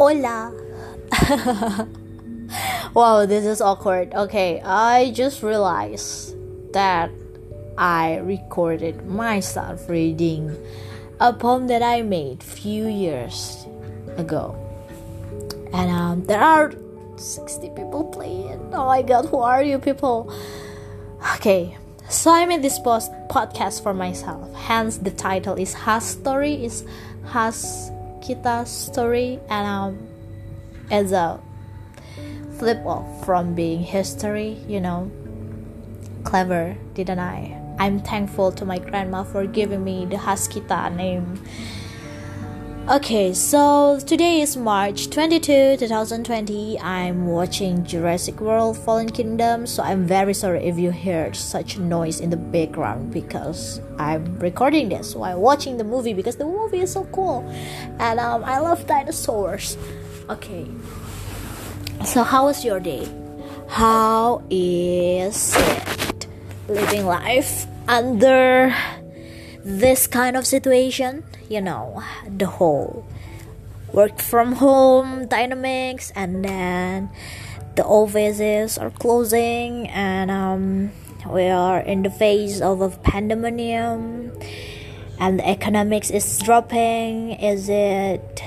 Hola. 0.00 0.50
wow, 2.94 3.26
this 3.26 3.44
is 3.44 3.60
awkward. 3.60 4.14
Okay, 4.14 4.62
I 4.64 5.10
just 5.10 5.42
realized 5.42 6.34
that 6.72 7.10
I 7.76 8.16
recorded 8.24 9.04
myself 9.04 9.90
reading 9.90 10.56
a 11.20 11.34
poem 11.34 11.66
that 11.66 11.82
I 11.82 12.00
made 12.00 12.42
few 12.42 12.88
years 12.88 13.66
ago. 14.16 14.56
And 15.74 15.90
um, 15.90 16.24
there 16.24 16.40
are 16.40 16.72
60 17.16 17.68
people 17.76 18.04
playing. 18.04 18.72
Oh 18.72 18.86
my 18.86 19.02
god, 19.02 19.26
who 19.26 19.36
are 19.40 19.62
you 19.62 19.78
people? 19.78 20.32
Okay, 21.34 21.76
so 22.08 22.32
I 22.32 22.46
made 22.46 22.62
this 22.62 22.78
post 22.78 23.12
podcast 23.28 23.82
for 23.82 23.92
myself. 23.92 24.50
Hence 24.54 24.96
the 24.96 25.10
title 25.10 25.56
is 25.56 25.74
Has 25.74 26.06
Story 26.08 26.64
is 26.64 26.86
Has 27.26 27.92
Kita 28.20 28.66
Story 28.66 29.40
and 29.48 29.66
um 29.66 30.08
as 30.90 31.12
a 31.12 31.40
flip 32.58 32.84
off 32.84 33.24
from 33.24 33.54
being 33.54 33.80
history, 33.82 34.58
you 34.68 34.80
know. 34.80 35.10
Clever, 36.24 36.76
didn't 36.94 37.18
I? 37.18 37.56
I'm 37.78 38.00
thankful 38.00 38.52
to 38.52 38.64
my 38.66 38.78
grandma 38.78 39.24
for 39.24 39.46
giving 39.46 39.82
me 39.82 40.04
the 40.04 40.16
Haskita 40.16 40.94
name. 40.94 41.40
Okay, 42.88 43.32
so 43.34 44.00
today 44.00 44.40
is 44.40 44.56
March 44.56 45.10
22, 45.10 45.76
2020. 45.76 46.80
I'm 46.80 47.26
watching 47.26 47.84
Jurassic 47.84 48.40
World 48.40 48.78
Fallen 48.78 49.10
Kingdom, 49.10 49.66
so 49.66 49.82
I'm 49.82 50.06
very 50.06 50.34
sorry 50.34 50.64
if 50.64 50.76
you 50.78 50.90
heard 50.90 51.36
such 51.36 51.78
noise 51.78 52.20
in 52.20 52.30
the 52.30 52.36
background 52.36 53.12
because 53.12 53.80
I'm 53.98 54.38
recording 54.40 54.88
this 54.88 55.14
while 55.14 55.38
watching 55.38 55.76
the 55.76 55.84
movie 55.84 56.14
because 56.14 56.36
the 56.36 56.46
movie 56.46 56.80
is 56.80 56.92
so 56.92 57.04
cool 57.12 57.46
and 58.00 58.18
um, 58.18 58.42
I 58.42 58.58
love 58.58 58.84
dinosaurs. 58.86 59.76
Okay, 60.28 60.66
so 62.04 62.24
how 62.24 62.46
was 62.46 62.64
your 62.64 62.80
day? 62.80 63.06
How 63.68 64.42
is 64.50 65.54
it 65.54 66.26
living 66.66 67.06
life 67.06 67.66
under 67.86 68.74
this 69.62 70.08
kind 70.08 70.36
of 70.36 70.44
situation? 70.44 71.22
You 71.50 71.60
know, 71.60 72.00
the 72.30 72.46
whole 72.46 73.04
work 73.92 74.22
from 74.22 74.52
home 74.52 75.26
dynamics, 75.26 76.12
and 76.14 76.44
then 76.44 77.10
the 77.74 77.84
offices 77.84 78.78
are 78.78 78.90
closing, 78.90 79.88
and 79.90 80.30
um, 80.30 80.92
we 81.26 81.50
are 81.50 81.80
in 81.80 82.06
the 82.06 82.10
phase 82.10 82.62
of 82.62 82.80
a 82.80 82.90
pandemonium, 82.90 84.30
and 85.18 85.40
the 85.40 85.46
economics 85.48 86.08
is 86.10 86.38
dropping. 86.38 87.32
Is 87.32 87.68
it 87.68 88.42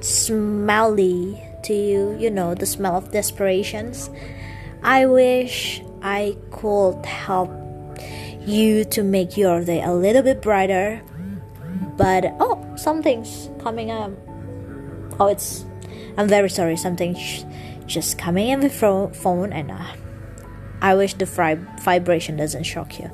smelly? 0.00 1.40
to 1.62 1.74
you, 1.74 2.16
you 2.18 2.30
know, 2.30 2.54
the 2.54 2.66
smell 2.66 2.96
of 2.96 3.10
desperations. 3.10 4.10
I 4.82 5.06
wish 5.06 5.82
I 6.02 6.36
could 6.50 7.04
help 7.04 7.50
you 8.46 8.84
to 8.84 9.02
make 9.02 9.36
your 9.36 9.64
day 9.64 9.82
a 9.82 9.92
little 9.92 10.22
bit 10.22 10.40
brighter. 10.40 11.02
But 12.00 12.32
oh, 12.40 12.56
something's 12.76 13.50
coming 13.60 13.90
up. 13.90 14.10
Oh, 15.20 15.26
it's. 15.26 15.66
I'm 16.16 16.28
very 16.28 16.48
sorry. 16.48 16.78
Something's 16.78 17.44
just 17.84 18.16
coming 18.16 18.48
in 18.48 18.60
the 18.60 18.70
phone, 18.70 19.52
and 19.52 19.70
uh, 19.70 19.84
I 20.80 20.94
wish 20.94 21.12
the 21.12 21.26
fri- 21.26 21.60
vibration 21.84 22.38
doesn't 22.38 22.64
shock 22.64 22.98
you. 22.98 23.10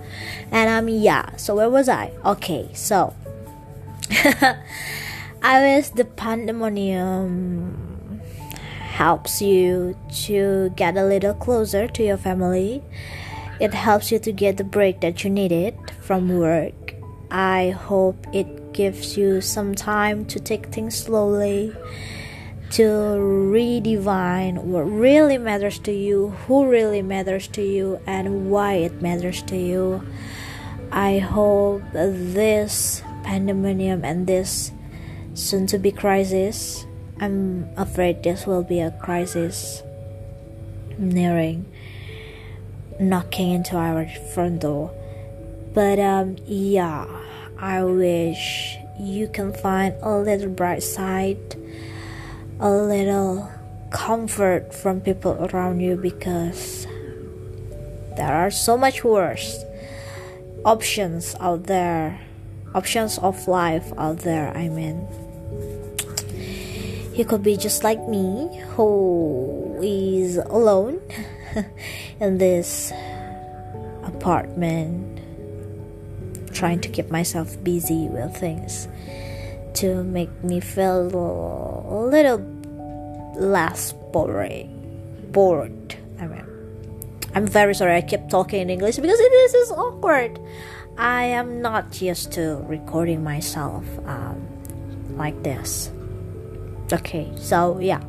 And 0.52 0.70
um, 0.70 0.88
yeah. 0.88 1.34
So 1.34 1.56
where 1.56 1.68
was 1.68 1.88
I? 1.88 2.12
Okay, 2.24 2.70
so 2.74 3.12
I 5.42 5.42
was 5.42 5.90
the 5.90 6.04
pandemonium 6.04 8.20
helps 8.70 9.42
you 9.42 9.98
to 10.30 10.72
get 10.76 10.96
a 10.96 11.04
little 11.04 11.34
closer 11.34 11.88
to 11.88 12.04
your 12.04 12.18
family. 12.18 12.84
It 13.58 13.74
helps 13.74 14.12
you 14.12 14.20
to 14.20 14.30
get 14.30 14.58
the 14.58 14.64
break 14.64 15.00
that 15.00 15.24
you 15.24 15.30
needed 15.30 15.74
from 16.02 16.38
work. 16.38 16.94
I 17.32 17.70
hope 17.70 18.24
it 18.32 18.65
gives 18.76 19.16
you 19.16 19.40
some 19.40 19.74
time 19.74 20.24
to 20.26 20.38
take 20.38 20.66
things 20.66 20.96
slowly, 20.96 21.74
to 22.70 22.82
redefine 22.82 24.62
what 24.62 24.82
really 24.82 25.38
matters 25.38 25.78
to 25.80 25.92
you, 25.92 26.30
who 26.46 26.68
really 26.68 27.02
matters 27.02 27.48
to 27.48 27.62
you, 27.62 27.98
and 28.06 28.50
why 28.50 28.74
it 28.74 29.02
matters 29.02 29.42
to 29.42 29.56
you. 29.56 30.06
I 30.92 31.18
hope 31.18 31.82
this 31.92 33.02
pandemonium 33.24 34.04
and 34.04 34.26
this 34.26 34.70
soon 35.34 35.66
to 35.66 35.78
be 35.78 35.90
crisis 35.90 36.86
I'm 37.18 37.70
afraid 37.78 38.22
this 38.22 38.46
will 38.46 38.62
be 38.62 38.80
a 38.80 38.90
crisis 38.90 39.82
nearing 40.98 41.64
knocking 43.00 43.52
into 43.52 43.76
our 43.76 44.06
front 44.34 44.60
door. 44.60 44.92
But 45.72 45.98
um 45.98 46.36
yeah, 46.46 47.06
I 47.58 47.84
wish 47.84 48.76
you 48.98 49.28
can 49.28 49.52
find 49.52 49.94
a 50.02 50.18
little 50.18 50.50
bright 50.50 50.82
side, 50.82 51.56
a 52.60 52.70
little 52.70 53.50
comfort 53.90 54.74
from 54.74 55.00
people 55.00 55.32
around 55.48 55.80
you 55.80 55.96
because 55.96 56.86
there 58.16 58.32
are 58.32 58.50
so 58.50 58.76
much 58.76 59.04
worse 59.04 59.64
options 60.66 61.34
out 61.40 61.64
there, 61.64 62.20
options 62.74 63.16
of 63.18 63.48
life 63.48 63.90
out 63.96 64.18
there, 64.18 64.54
I 64.54 64.68
mean. 64.68 65.06
He 67.14 67.24
could 67.24 67.42
be 67.42 67.56
just 67.56 67.82
like 67.84 68.06
me, 68.06 68.62
who 68.74 69.80
is 69.82 70.36
alone 70.36 71.00
in 72.20 72.36
this 72.36 72.92
apartment, 74.04 75.15
trying 76.56 76.80
to 76.80 76.88
keep 76.88 77.10
myself 77.10 77.62
busy 77.62 78.08
with 78.08 78.36
things 78.36 78.88
to 79.74 80.02
make 80.04 80.32
me 80.42 80.60
feel 80.60 81.04
a 81.04 82.00
little 82.08 82.40
less 83.36 83.92
boring, 84.12 84.72
bored. 85.32 85.96
I 86.18 86.26
mean, 86.26 86.46
I'm 87.34 87.46
very 87.46 87.74
sorry 87.74 87.96
I 87.96 88.00
keep 88.00 88.28
talking 88.30 88.62
in 88.62 88.70
English 88.70 88.96
because 88.96 89.20
it 89.20 89.32
is, 89.44 89.54
is 89.54 89.72
awkward. 89.72 90.40
I 90.96 91.24
am 91.24 91.60
not 91.60 92.00
used 92.00 92.32
to 92.32 92.56
recording 92.64 93.22
myself 93.22 93.84
um, 94.06 94.48
like 95.16 95.42
this 95.42 95.90
okay 96.92 97.32
so 97.36 97.78
yeah 97.80 98.00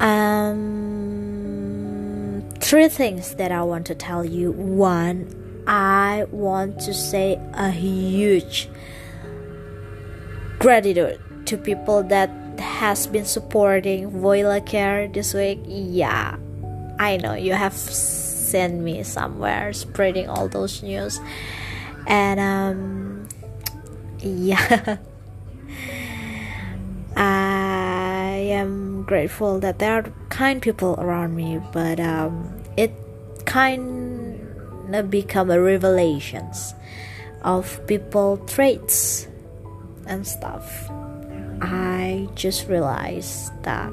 um 0.00 0.92
three 2.58 2.88
things 2.88 3.34
that 3.36 3.50
i 3.52 3.62
want 3.62 3.86
to 3.86 3.94
tell 3.94 4.24
you 4.24 4.52
one 4.52 5.26
i 5.66 6.26
want 6.30 6.80
to 6.80 6.94
say 6.94 7.40
a 7.54 7.70
huge 7.70 8.68
gratitude 10.58 11.20
to 11.46 11.56
people 11.56 12.02
that 12.02 12.30
has 12.58 13.06
been 13.06 13.24
supporting 13.24 14.10
Voila 14.10 14.60
Care 14.60 15.08
this 15.08 15.32
week. 15.32 15.58
Yeah 15.66 16.36
i 16.98 17.16
know 17.16 17.34
you 17.34 17.54
have 17.54 17.72
sent 17.72 18.80
me 18.80 19.02
somewhere 19.02 19.72
spreading 19.72 20.28
all 20.28 20.48
those 20.48 20.82
news. 20.82 21.20
And 22.06 22.40
um 22.40 23.28
yeah. 24.20 24.98
I 27.16 28.48
am 28.52 29.04
grateful 29.04 29.60
that 29.60 29.78
there 29.78 29.92
are 29.92 30.12
kind 30.28 30.60
people 30.60 30.94
around 30.98 31.34
me, 31.34 31.60
but 31.72 31.98
um, 32.00 32.62
it 32.76 32.92
kind 33.46 34.19
of 34.94 35.10
become 35.10 35.50
a 35.50 35.60
revelations 35.60 36.74
of 37.42 37.84
people 37.86 38.38
traits 38.46 39.28
and 40.06 40.26
stuff. 40.26 40.90
I 41.60 42.28
just 42.34 42.68
realized 42.68 43.52
that 43.62 43.92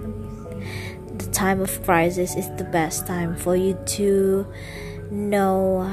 the 1.17 1.29
time 1.31 1.61
of 1.61 1.83
crisis 1.83 2.35
is 2.35 2.49
the 2.57 2.63
best 2.63 3.07
time 3.07 3.35
for 3.35 3.55
you 3.55 3.77
to 3.97 4.47
know 5.11 5.89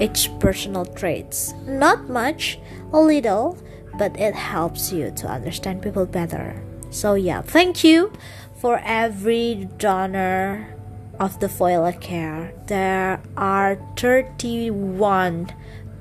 each 0.00 0.30
personal 0.38 0.84
traits. 0.84 1.54
Not 1.66 2.08
much, 2.08 2.58
a 2.92 3.00
little, 3.00 3.58
but 3.98 4.18
it 4.18 4.34
helps 4.34 4.92
you 4.92 5.10
to 5.16 5.26
understand 5.26 5.82
people 5.82 6.06
better. 6.06 6.62
So, 6.90 7.14
yeah, 7.14 7.42
thank 7.42 7.82
you 7.82 8.12
for 8.60 8.80
every 8.84 9.68
donor 9.78 10.75
of 11.18 11.38
the 11.40 11.48
foil 11.48 11.90
care. 11.92 12.52
There 12.66 13.20
are 13.36 13.78
31 13.96 15.52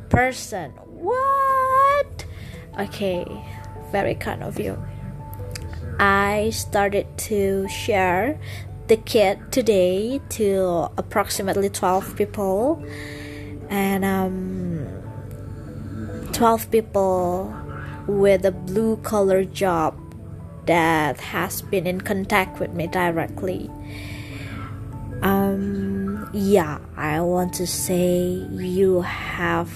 person. 0.10 0.72
What? 0.72 2.26
Okay, 2.80 3.26
very 3.92 4.16
kind 4.16 4.44
of 4.44 4.60
you. 4.60 4.78
I 6.00 6.50
started 6.52 7.08
to 7.30 7.68
share 7.70 8.40
the 8.88 8.98
kit 8.98 9.40
today 9.52 10.20
to 10.30 10.90
approximately 10.98 11.70
12 11.70 12.16
people 12.16 12.84
and 13.70 14.06
um 14.06 14.86
12 16.34 16.70
people 16.70 17.56
with 18.08 18.46
a 18.46 18.52
blue 18.52 18.98
collar 18.98 19.44
job 19.44 19.98
that 20.68 21.20
has 21.20 21.62
been 21.62 21.88
in 21.88 22.02
contact 22.02 22.60
with 22.60 22.74
me 22.74 22.88
directly. 22.88 23.72
Yeah, 26.38 26.80
I 26.98 27.22
want 27.22 27.54
to 27.54 27.66
say 27.66 28.26
you 28.28 29.04
have 29.04 29.72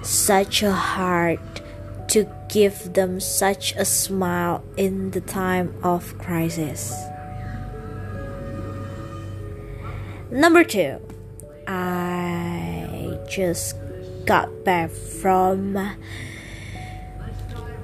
such 0.00 0.62
a 0.62 0.72
heart 0.72 1.60
to 2.08 2.26
give 2.48 2.94
them 2.94 3.20
such 3.20 3.76
a 3.76 3.84
smile 3.84 4.64
in 4.78 5.10
the 5.10 5.20
time 5.20 5.74
of 5.82 6.16
crisis. 6.16 6.94
Number 10.30 10.64
two, 10.64 10.98
I 11.66 13.18
just 13.28 13.76
got 14.24 14.64
back 14.64 14.90
from 14.90 15.76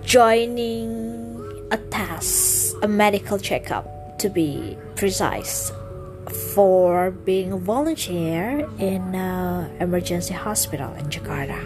joining 0.03 1.69
a 1.71 1.77
test, 1.77 2.75
a 2.81 2.89
medical 2.89 3.39
checkup 3.39 4.19
to 4.21 4.31
be 4.31 4.79
precise, 4.95 5.73
for 6.31 7.11
being 7.11 7.53
a 7.53 7.57
volunteer 7.57 8.69
in 8.79 9.15
an 9.15 9.71
emergency 9.81 10.35
hospital 10.35 10.93
in 10.95 11.07
Jakarta. 11.07 11.61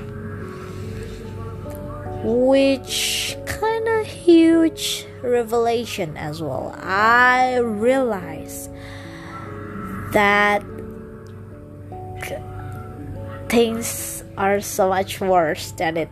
Which 2.23 3.37
kind 3.47 3.89
of 3.89 4.07
huge 4.07 5.07
revelation 5.23 6.17
as 6.17 6.43
well. 6.43 6.75
I 6.79 7.59
realized 7.59 8.71
that 10.13 10.63
things 13.49 14.25
are 14.37 14.61
so 14.61 14.89
much 14.89 15.21
worse 15.21 15.73
than 15.73 15.97
it 15.97 16.09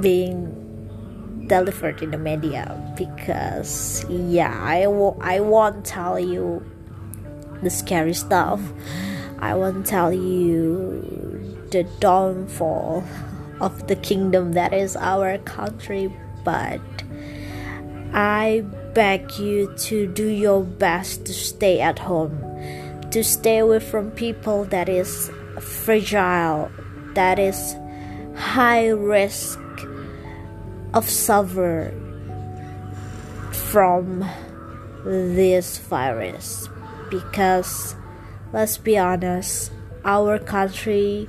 being 0.00 0.61
delivered 1.52 2.00
in 2.00 2.10
the 2.12 2.16
media 2.16 2.64
because 2.96 4.06
yeah 4.08 4.56
I 4.64 4.88
w- 4.88 5.18
I 5.20 5.40
won't 5.40 5.84
tell 5.84 6.18
you 6.18 6.64
the 7.62 7.68
scary 7.68 8.14
stuff. 8.14 8.60
I 9.38 9.54
won't 9.54 9.84
tell 9.84 10.12
you 10.14 11.04
the 11.70 11.84
downfall 12.00 13.04
of 13.60 13.86
the 13.86 13.96
kingdom 13.96 14.52
that 14.52 14.72
is 14.72 14.96
our 14.96 15.36
country 15.44 16.08
but 16.42 16.80
I 18.14 18.64
beg 18.94 19.36
you 19.38 19.76
to 19.88 20.06
do 20.06 20.28
your 20.28 20.64
best 20.64 21.26
to 21.26 21.34
stay 21.34 21.80
at 21.80 21.98
home 21.98 22.32
to 23.10 23.22
stay 23.22 23.58
away 23.58 23.80
from 23.80 24.10
people 24.12 24.64
that 24.72 24.88
is 24.88 25.30
fragile 25.60 26.70
that 27.12 27.38
is 27.38 27.76
high 28.36 28.88
risk 28.88 29.61
of 30.94 31.08
suffer 31.08 31.92
from 33.52 34.24
this 35.04 35.78
virus. 35.78 36.68
Because 37.10 37.96
let's 38.52 38.78
be 38.78 38.98
honest 38.98 39.72
our 40.04 40.38
country 40.38 41.28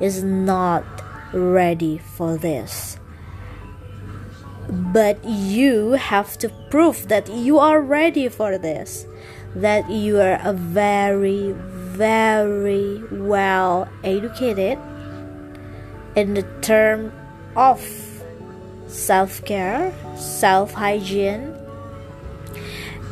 is 0.00 0.22
not 0.22 0.84
ready 1.32 1.98
for 1.98 2.36
this. 2.36 2.98
But 4.68 5.24
you 5.24 5.92
have 5.92 6.36
to 6.38 6.50
prove 6.70 7.08
that 7.08 7.28
you 7.28 7.58
are 7.58 7.80
ready 7.80 8.28
for 8.28 8.58
this. 8.58 9.06
That 9.54 9.88
you 9.90 10.20
are 10.20 10.38
a 10.42 10.52
very 10.52 11.52
very 11.98 13.02
well 13.10 13.88
educated 14.04 14.78
in 16.14 16.34
the 16.34 16.46
term 16.60 17.12
of 17.56 17.80
self 18.88 19.44
care, 19.44 19.92
self 20.16 20.72
hygiene, 20.72 21.54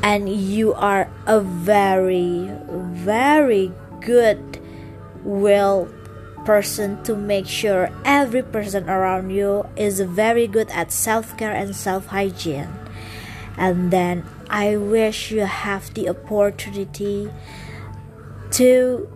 and 0.03 0.29
you 0.29 0.75
are 0.75 1.11
a 1.27 1.41
very, 1.41 2.51
very 2.69 3.73
good 4.01 4.61
will 5.23 5.89
person 6.45 7.03
to 7.03 7.17
make 7.17 7.47
sure 7.47 7.91
every 8.05 8.43
person 8.43 8.89
around 8.89 9.31
you 9.31 9.67
is 9.77 10.01
very 10.01 10.47
good 10.47 10.71
at 10.71 10.91
self 10.93 11.37
care 11.37 11.53
and 11.53 11.75
self 11.77 12.07
hygiene. 12.07 12.71
And 13.59 13.91
then 13.91 14.25
I 14.49 14.77
wish 14.77 15.31
you 15.31 15.41
have 15.41 15.93
the 15.95 16.09
opportunity 16.09 17.31
to 18.53 19.09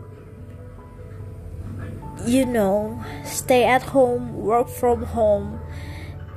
you 2.27 2.45
know 2.45 3.03
stay 3.25 3.65
at 3.65 3.81
home 3.81 4.37
work 4.37 4.69
from 4.69 5.03
home 5.05 5.59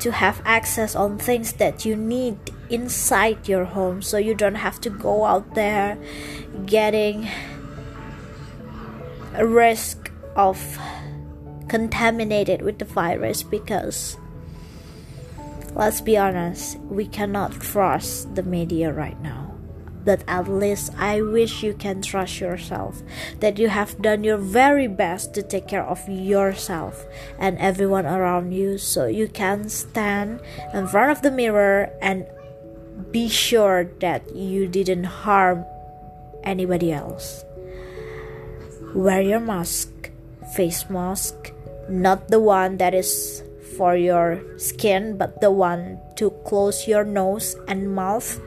to 0.03 0.11
have 0.11 0.41
access 0.43 0.95
on 0.95 1.17
things 1.17 1.53
that 1.53 1.85
you 1.85 1.95
need 1.95 2.37
inside 2.69 3.47
your 3.47 3.63
home. 3.63 4.01
So 4.01 4.17
you 4.17 4.35
don't 4.35 4.55
have 4.55 4.81
to 4.81 4.89
go 4.89 5.23
out 5.23 5.55
there 5.55 5.97
getting 6.65 7.29
a 9.33 9.47
risk 9.47 10.11
of 10.35 10.77
contaminated 11.69 12.61
with 12.61 12.79
the 12.79 12.85
virus 12.85 13.43
because 13.43 14.17
let's 15.73 16.01
be 16.01 16.17
honest 16.17 16.77
we 16.81 17.07
cannot 17.07 17.51
trust 17.53 18.35
the 18.35 18.43
media 18.43 18.91
right 18.91 19.19
now 19.21 19.52
but 20.05 20.23
at 20.27 20.47
least 20.47 20.91
I 20.97 21.21
wish 21.21 21.63
you 21.63 21.73
can 21.73 22.01
trust 22.01 22.39
yourself, 22.39 23.01
that 23.39 23.57
you 23.57 23.69
have 23.69 24.01
done 24.01 24.23
your 24.23 24.37
very 24.37 24.87
best 24.87 25.33
to 25.35 25.43
take 25.43 25.67
care 25.67 25.83
of 25.83 26.07
yourself 26.07 27.05
and 27.39 27.57
everyone 27.57 28.05
around 28.05 28.51
you 28.51 28.77
so 28.77 29.07
you 29.07 29.27
can 29.27 29.69
stand 29.69 30.41
in 30.73 30.87
front 30.87 31.11
of 31.11 31.21
the 31.21 31.31
mirror 31.31 31.89
and 32.01 32.25
be 33.11 33.29
sure 33.29 33.89
that 33.99 34.35
you 34.35 34.67
didn't 34.67 35.05
harm 35.05 35.65
anybody 36.43 36.91
else. 36.91 37.43
Wear 38.93 39.21
your 39.21 39.39
mask, 39.39 39.89
face 40.55 40.89
mask, 40.89 41.51
not 41.89 42.27
the 42.29 42.39
one 42.39 42.77
that 42.77 42.93
is 42.93 43.43
for 43.77 43.95
your 43.95 44.41
skin, 44.59 45.17
but 45.17 45.41
the 45.41 45.49
one 45.49 45.99
to 46.15 46.29
close 46.45 46.87
your 46.87 47.03
nose 47.03 47.55
and 47.67 47.95
mouth 47.95 48.39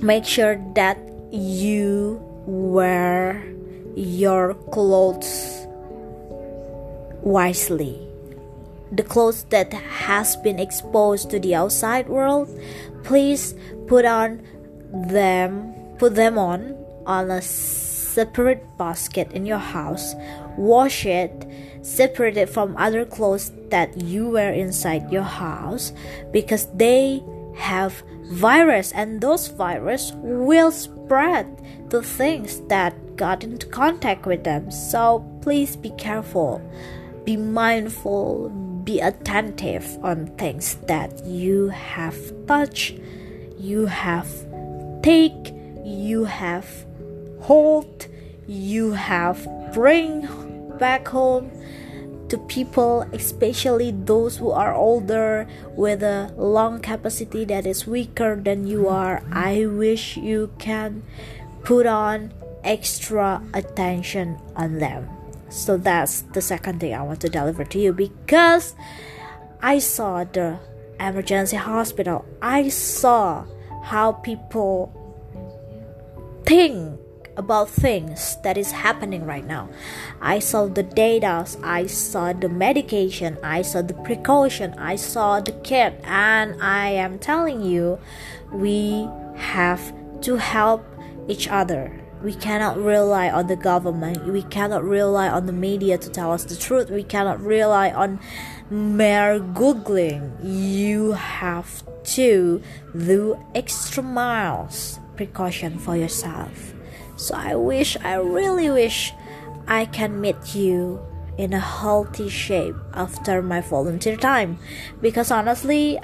make 0.00 0.24
sure 0.24 0.56
that 0.74 0.98
you 1.30 2.20
wear 2.46 3.44
your 3.96 4.54
clothes 4.72 5.66
wisely. 7.22 7.98
The 8.92 9.02
clothes 9.02 9.44
that 9.50 9.72
has 9.72 10.36
been 10.36 10.58
exposed 10.58 11.30
to 11.30 11.38
the 11.38 11.54
outside 11.54 12.08
world 12.08 12.48
please 13.04 13.54
put 13.86 14.04
on 14.04 14.40
them 15.08 15.74
put 15.98 16.14
them 16.14 16.38
on 16.38 16.74
on 17.04 17.30
a 17.30 17.42
separate 17.42 18.64
basket 18.78 19.30
in 19.32 19.44
your 19.44 19.58
house. 19.58 20.14
Wash 20.56 21.04
it 21.04 21.32
separate 21.82 22.36
it 22.36 22.48
from 22.48 22.76
other 22.76 23.04
clothes 23.04 23.50
that 23.70 24.00
you 24.02 24.28
wear 24.28 24.52
inside 24.52 25.10
your 25.10 25.22
house 25.22 25.92
because 26.32 26.66
they 26.74 27.22
have 27.58 28.02
virus 28.30 28.92
and 28.92 29.20
those 29.20 29.48
virus 29.48 30.12
will 30.16 30.70
spread 30.70 31.46
to 31.90 32.02
things 32.02 32.60
that 32.68 33.16
got 33.16 33.44
into 33.44 33.66
contact 33.66 34.26
with 34.26 34.44
them. 34.44 34.70
So 34.70 35.20
please 35.42 35.76
be 35.76 35.90
careful. 35.90 36.62
Be 37.24 37.36
mindful. 37.36 38.48
Be 38.84 39.00
attentive 39.00 39.98
on 40.02 40.28
things 40.38 40.76
that 40.86 41.24
you 41.26 41.68
have 41.68 42.16
touched 42.46 42.94
you 43.58 43.86
have 43.86 44.28
take 45.02 45.52
you 45.84 46.24
have 46.24 46.86
hold 47.40 48.06
you 48.46 48.92
have 48.92 49.46
bring 49.72 50.26
back 50.78 51.08
home 51.08 51.50
to 52.28 52.38
people, 52.38 53.02
especially 53.12 53.90
those 53.90 54.36
who 54.36 54.50
are 54.50 54.74
older 54.74 55.46
with 55.76 56.02
a 56.02 56.32
lung 56.36 56.80
capacity 56.80 57.44
that 57.46 57.66
is 57.66 57.86
weaker 57.86 58.36
than 58.36 58.66
you 58.66 58.88
are. 58.88 59.22
I 59.32 59.66
wish 59.66 60.16
you 60.16 60.50
can 60.58 61.02
put 61.64 61.86
on 61.86 62.32
extra 62.64 63.42
attention 63.54 64.38
on 64.56 64.78
them. 64.78 65.08
So 65.48 65.76
that's 65.76 66.22
the 66.32 66.42
second 66.42 66.80
thing 66.80 66.94
I 66.94 67.02
want 67.02 67.20
to 67.22 67.28
deliver 67.28 67.64
to 67.64 67.78
you 67.78 67.92
because 67.92 68.74
I 69.62 69.78
saw 69.78 70.24
the 70.24 70.58
emergency 71.00 71.56
hospital. 71.56 72.24
I 72.42 72.68
saw 72.68 73.46
how 73.84 74.12
people 74.12 74.92
think 76.44 77.00
about 77.38 77.70
things 77.70 78.36
that 78.42 78.58
is 78.58 78.72
happening 78.72 79.24
right 79.24 79.46
now. 79.46 79.70
I 80.20 80.40
saw 80.40 80.66
the 80.66 80.82
data, 80.82 81.46
I 81.62 81.86
saw 81.86 82.32
the 82.32 82.48
medication, 82.48 83.38
I 83.42 83.62
saw 83.62 83.80
the 83.80 83.94
precaution, 83.94 84.74
I 84.74 84.96
saw 84.96 85.40
the 85.40 85.52
kit, 85.52 86.00
and 86.04 86.60
I 86.60 86.90
am 86.90 87.18
telling 87.18 87.62
you, 87.62 87.98
we 88.52 89.08
have 89.36 89.94
to 90.22 90.36
help 90.36 90.84
each 91.28 91.48
other. 91.48 92.04
we 92.22 92.34
cannot 92.34 92.76
rely 92.76 93.30
on 93.30 93.46
the 93.46 93.56
government 93.56 94.26
we 94.26 94.42
cannot 94.42 94.82
rely 94.82 95.28
on 95.28 95.46
the 95.46 95.52
media 95.52 95.96
to 95.96 96.10
tell 96.10 96.32
us 96.32 96.44
the 96.44 96.56
truth 96.56 96.90
we 96.90 97.02
cannot 97.02 97.40
rely 97.40 97.90
on 97.90 98.18
mere 98.70 99.38
googling 99.38 100.34
you 100.42 101.12
have 101.12 101.82
to 102.02 102.60
do 102.96 103.38
extra 103.54 104.02
miles 104.02 104.98
precaution 105.16 105.78
for 105.78 105.96
yourself 105.96 106.74
so 107.18 107.34
i 107.34 107.54
wish 107.54 107.96
i 108.02 108.14
really 108.14 108.70
wish 108.70 109.12
i 109.66 109.84
can 109.84 110.20
meet 110.20 110.54
you 110.54 110.98
in 111.36 111.52
a 111.52 111.60
healthy 111.60 112.28
shape 112.28 112.74
after 112.94 113.42
my 113.42 113.60
volunteer 113.60 114.16
time 114.16 114.58
because 115.02 115.30
honestly 115.30 115.98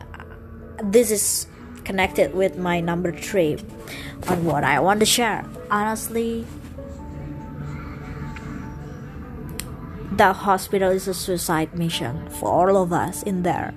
this 0.83 1.11
is 1.11 1.47
connected 1.85 2.35
with 2.35 2.57
my 2.57 2.81
number 2.81 3.13
three 3.13 3.59
on 4.29 4.45
what 4.45 4.65
I 4.65 4.81
want 4.81 5.01
to 5.01 5.07
share. 5.07 5.45
Honestly, 5.71 6.47
the 10.13 10.33
hospital 10.33 10.91
is 10.91 11.07
a 11.07 11.15
suicide 11.15 11.75
mission 11.75 12.29
for 12.31 12.49
all 12.49 12.83
of 12.83 12.93
us 12.93 13.23
in 13.23 13.43
there. 13.43 13.75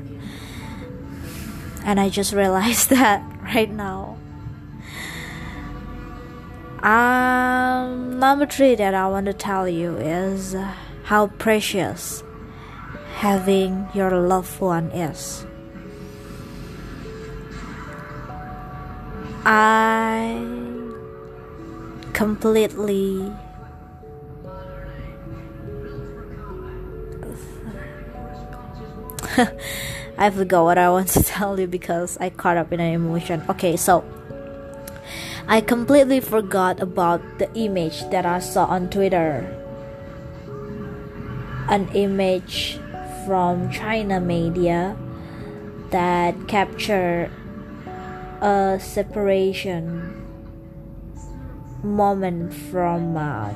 And 1.83 1.99
I 1.99 2.09
just 2.09 2.33
realized 2.33 2.89
that 2.95 3.21
right 3.43 3.69
now. 3.69 4.16
Um, 6.83 8.19
number 8.19 8.45
three 8.45 8.75
that 8.75 8.93
I 8.93 9.07
want 9.07 9.25
to 9.25 9.33
tell 9.33 9.67
you 9.67 9.97
is 9.97 10.55
how 11.03 11.27
precious 11.39 12.23
having 13.15 13.87
your 13.93 14.11
loved 14.11 14.61
one 14.61 14.91
is. 14.91 15.45
I 19.43 20.43
completely 22.13 23.31
I 30.17 30.29
forgot 30.29 30.63
what 30.63 30.77
I 30.77 30.89
want 30.89 31.09
to 31.09 31.23
tell 31.23 31.59
you 31.59 31.67
because 31.67 32.17
I 32.19 32.29
caught 32.29 32.57
up 32.57 32.73
in 32.73 32.79
an 32.79 32.93
emotion. 32.93 33.43
Okay, 33.49 33.77
so 33.77 34.03
I 35.47 35.61
completely 35.61 36.19
forgot 36.19 36.83
about 36.83 37.23
the 37.39 37.47
image 37.55 38.03
that 38.11 38.25
I 38.25 38.43
saw 38.43 38.65
on 38.67 38.89
Twitter. 38.91 39.47
An 41.71 41.87
image 41.95 42.83
from 43.23 43.71
China 43.71 44.19
media 44.19 44.99
that 45.91 46.35
captured 46.51 47.31
a 48.43 48.75
separation 48.75 50.19
moment 51.81 52.53
from 52.53 53.15
uh, 53.15 53.55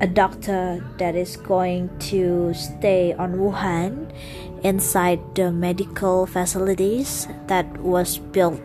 a 0.00 0.06
doctor 0.10 0.82
that 0.98 1.14
is 1.14 1.36
going 1.36 1.86
to 2.10 2.50
stay 2.54 3.14
on 3.14 3.38
Wuhan 3.38 4.10
inside 4.66 5.22
the 5.36 5.52
medical 5.52 6.26
facilities 6.26 7.28
that 7.46 7.70
was 7.78 8.18
built 8.18 8.58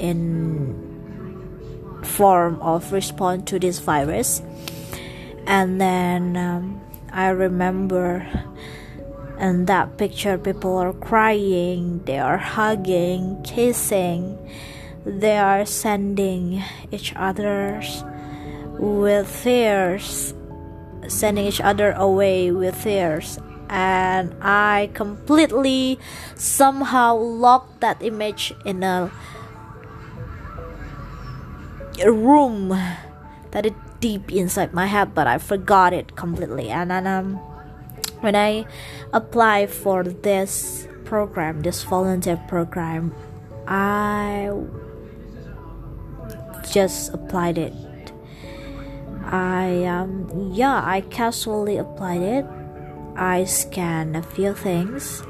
in 0.00 0.88
form 2.02 2.60
of 2.60 2.92
response 2.92 3.50
to 3.50 3.58
this 3.58 3.78
virus. 3.78 4.42
And 5.46 5.80
then 5.80 6.36
um, 6.36 6.80
I 7.12 7.28
remember 7.28 8.26
and 9.38 9.66
that 9.66 9.96
picture 9.96 10.36
people 10.36 10.76
are 10.76 10.92
crying 10.92 12.04
they 12.04 12.18
are 12.18 12.36
hugging 12.36 13.42
kissing 13.42 14.36
they 15.06 15.38
are 15.38 15.64
sending 15.64 16.62
each 16.92 17.14
others 17.16 18.04
with 18.78 19.40
tears 19.42 20.34
sending 21.08 21.46
each 21.46 21.60
other 21.60 21.92
away 21.92 22.50
with 22.50 22.82
tears. 22.82 23.38
And 23.68 24.34
i 24.42 24.90
completely 24.94 25.98
somehow 26.34 27.16
locked 27.16 27.80
that 27.80 28.02
image 28.02 28.52
in 28.64 28.82
a, 28.82 29.10
a 32.00 32.12
room 32.12 32.68
that 33.50 33.66
is 33.66 33.72
deep 34.00 34.32
inside 34.32 34.72
my 34.72 34.86
head 34.86 35.14
but 35.14 35.26
i 35.26 35.36
forgot 35.36 35.92
it 35.92 36.16
completely 36.16 36.70
and 36.70 36.90
then 36.90 37.06
um 37.06 37.38
when 38.20 38.36
I 38.36 38.66
applied 39.12 39.70
for 39.70 40.04
this 40.04 40.86
program, 41.04 41.62
this 41.62 41.82
volunteer 41.82 42.36
program, 42.48 43.14
I 43.66 44.52
just 46.70 47.12
applied 47.12 47.58
it. 47.58 47.72
I 49.24 49.84
um 49.84 50.28
yeah, 50.52 50.82
I 50.84 51.00
casually 51.02 51.76
applied 51.76 52.22
it. 52.22 52.46
I 53.16 53.44
scanned 53.44 54.16
a 54.16 54.22
few 54.22 54.54
things. 54.54 55.22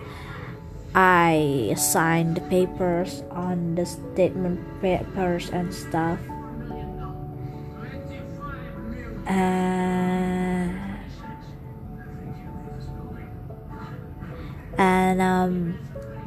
I 0.94 1.74
signed 1.78 2.36
the 2.36 2.44
papers 2.50 3.22
on 3.30 3.76
the 3.76 3.86
statement 3.86 4.58
papers 4.82 5.50
and 5.50 5.72
stuff. 5.72 6.18
And 9.30 10.80
and 14.76 15.20
um 15.20 15.78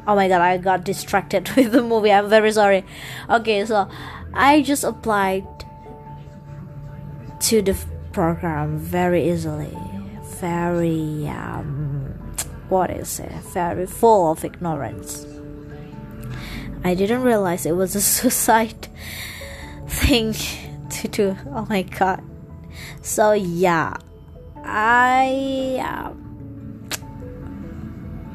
oh 0.08 0.16
my 0.16 0.28
god 0.28 0.42
i 0.42 0.58
got 0.58 0.86
distracted 0.86 1.50
with 1.56 1.74
the 1.74 1.82
movie. 1.82 2.12
I'm 2.12 2.30
very 2.30 2.52
sorry. 2.52 2.86
Okay 3.30 3.66
so 3.66 3.90
i 4.34 4.62
just 4.62 4.84
applied 4.86 5.46
to 7.42 7.62
the 7.62 7.76
program 8.14 8.78
very 8.78 9.30
easily. 9.30 9.78
Very 10.40 11.28
um 11.28 12.14
what 12.70 12.90
is 12.90 13.20
it? 13.20 13.32
Very 13.54 13.86
full 13.86 14.32
of 14.32 14.46
ignorance. 14.46 15.26
I 16.86 16.96
didn't 16.96 17.24
realize 17.24 17.66
it 17.66 17.76
was 17.76 17.96
a 17.96 18.02
suicide 18.16 18.88
thing 19.88 20.34
to 20.90 21.08
do. 21.10 21.36
Oh 21.48 21.66
my 21.70 21.82
god 21.82 22.24
so 23.04 23.34
yeah 23.34 23.96
i 24.66 25.78
um, 25.88 26.24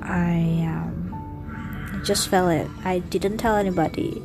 I 0.08 0.64
um, 0.64 2.02
just 2.02 2.28
felt 2.28 2.50
it. 2.50 2.68
I 2.82 3.00
didn't 3.00 3.37
tell 3.37 3.56
anybody 3.56 4.22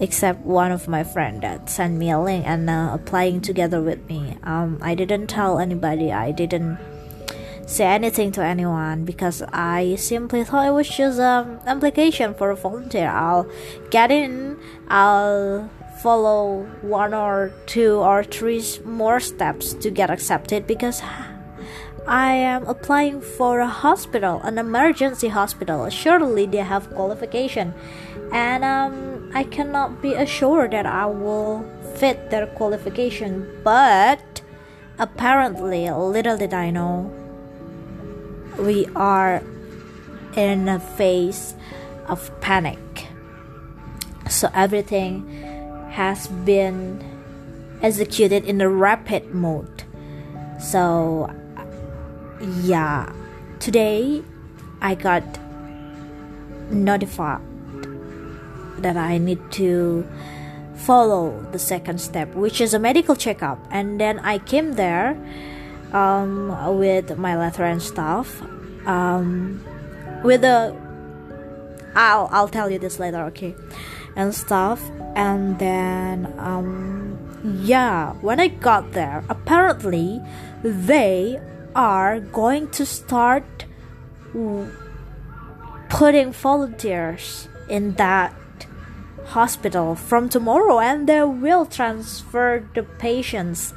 except 0.00 0.40
one 0.40 0.72
of 0.72 0.88
my 0.88 1.04
friend 1.04 1.42
that 1.42 1.68
sent 1.68 1.96
me 1.98 2.10
a 2.10 2.18
link 2.18 2.46
and 2.46 2.68
uh, 2.68 2.90
applying 2.94 3.42
together 3.42 3.82
with 3.82 4.08
me. 4.08 4.38
Um, 4.42 4.78
I 4.80 4.94
didn't 4.94 5.26
tell 5.26 5.58
anybody. 5.58 6.10
I 6.12 6.32
didn't 6.32 6.78
say 7.66 7.84
anything 7.84 8.32
to 8.32 8.42
anyone 8.42 9.04
because 9.04 9.42
I 9.52 9.96
simply 9.96 10.44
thought 10.44 10.66
it 10.66 10.72
was 10.72 10.88
just 10.88 11.20
an 11.20 11.60
application 11.66 12.32
for 12.34 12.50
a 12.50 12.56
volunteer. 12.56 13.08
I'll 13.08 13.46
get 13.90 14.10
in. 14.10 14.58
I'll 14.88 15.68
follow 16.04 16.68
one 16.82 17.14
or 17.14 17.50
two 17.64 17.96
or 17.96 18.22
three 18.22 18.62
more 18.84 19.18
steps 19.18 19.72
to 19.72 19.88
get 19.88 20.10
accepted 20.10 20.66
because 20.66 21.00
I 22.06 22.32
am 22.34 22.66
applying 22.66 23.22
for 23.22 23.60
a 23.60 23.66
hospital, 23.66 24.38
an 24.44 24.58
emergency 24.58 25.28
hospital. 25.28 25.88
Surely 25.88 26.44
they 26.44 26.58
have 26.58 26.90
qualification, 26.90 27.72
and 28.30 28.62
um, 28.62 29.30
I 29.32 29.44
cannot 29.44 30.02
be 30.02 30.12
assured 30.12 30.72
that 30.72 30.84
I 30.84 31.06
will 31.06 31.64
fit 31.96 32.28
their 32.28 32.48
qualification. 32.48 33.48
But 33.64 34.42
apparently, 34.98 35.90
little 35.90 36.36
did 36.36 36.52
I 36.52 36.68
know, 36.68 37.10
we 38.58 38.84
are 38.94 39.42
in 40.36 40.68
a 40.68 40.78
phase 40.78 41.54
of 42.08 42.28
panic. 42.42 43.08
So 44.28 44.50
everything 44.52 45.53
has 45.94 46.26
been 46.42 46.98
executed 47.82 48.44
in 48.44 48.60
a 48.60 48.68
rapid 48.68 49.32
mode. 49.32 49.84
So 50.60 51.30
yeah. 52.62 53.12
Today 53.60 54.22
i 54.82 54.94
got 54.94 55.22
notified 56.68 57.40
that 58.82 58.96
i 58.96 59.16
need 59.16 59.40
to 59.52 60.06
follow 60.74 61.40
the 61.52 61.58
second 61.58 61.98
step 61.98 62.28
which 62.34 62.60
is 62.60 62.74
a 62.74 62.78
medical 62.78 63.14
checkup. 63.14 63.58
And 63.70 64.00
then 64.00 64.18
i 64.18 64.38
came 64.38 64.72
there 64.72 65.16
um, 65.92 66.76
with 66.76 67.16
my 67.16 67.38
letter 67.38 67.64
and 67.64 67.80
stuff 67.80 68.42
um, 68.84 69.62
with 70.24 70.42
the 70.42 70.76
I'll 71.94 72.28
I'll 72.32 72.48
tell 72.48 72.68
you 72.68 72.78
this 72.78 72.98
later, 72.98 73.22
okay, 73.26 73.54
and 74.16 74.34
stuff, 74.34 74.80
and 75.14 75.58
then 75.58 76.32
um, 76.38 77.18
yeah, 77.62 78.12
when 78.20 78.40
I 78.40 78.48
got 78.48 78.92
there, 78.92 79.24
apparently 79.28 80.20
they 80.62 81.40
are 81.74 82.20
going 82.20 82.70
to 82.70 82.86
start 82.86 83.44
putting 85.88 86.32
volunteers 86.32 87.48
in 87.68 87.92
that 87.94 88.34
hospital 89.26 89.94
from 89.94 90.28
tomorrow 90.28 90.78
and 90.80 91.08
they 91.08 91.22
will 91.22 91.64
transfer 91.64 92.68
the 92.74 92.82
patients 92.82 93.72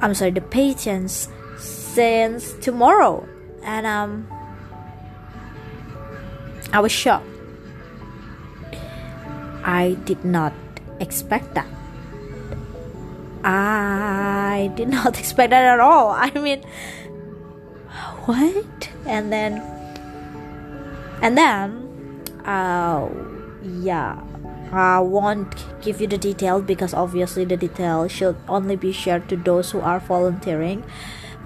i'm 0.00 0.14
sorry 0.14 0.30
the 0.30 0.40
patients 0.40 1.28
since 1.58 2.52
tomorrow. 2.60 3.26
And 3.64 3.86
um 3.86 4.28
i 6.72 6.78
was 6.80 6.92
shocked 6.92 7.26
i 9.64 9.96
did 10.04 10.24
not 10.24 10.52
expect 11.00 11.54
that. 11.54 11.66
I 13.42 14.70
did 14.76 14.88
not 14.96 15.18
expect 15.18 15.50
that 15.50 15.64
at 15.64 15.80
all. 15.80 16.10
I 16.10 16.30
mean 16.38 16.62
what? 18.26 18.90
And 19.06 19.32
then 19.32 19.62
and 21.22 21.36
then 21.36 21.88
uh 22.44 23.08
yeah 23.82 24.20
I 24.72 25.00
won't 25.00 25.66
give 25.82 26.00
you 26.00 26.06
the 26.06 26.18
details 26.18 26.62
because 26.62 26.94
obviously 26.94 27.44
the 27.44 27.56
details 27.56 28.12
should 28.12 28.36
only 28.48 28.76
be 28.76 28.92
shared 28.92 29.28
to 29.30 29.36
those 29.36 29.72
who 29.72 29.80
are 29.80 29.98
volunteering. 29.98 30.84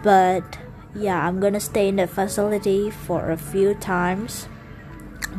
But 0.02 0.59
yeah, 0.94 1.26
I'm 1.26 1.40
gonna 1.40 1.61
stay 1.61 1.88
in 1.88 1.97
the 1.97 2.06
facility 2.06 2.90
for 2.90 3.30
a 3.30 3.38
few 3.38 3.75
times, 3.75 4.47